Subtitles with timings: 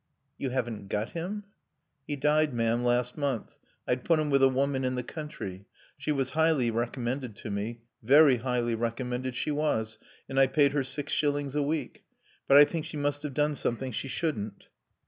[0.39, 1.43] "You haven't got him?"
[2.07, 3.53] "'E died, ma'am, last month.
[3.87, 5.67] I'd put him with a woman in the country.
[5.95, 7.81] She was highly recommended to me.
[8.01, 12.03] Very highly recommended she was, and I paid her six shillings a week.
[12.47, 14.69] But I think she must 'ave done something she shouldn't."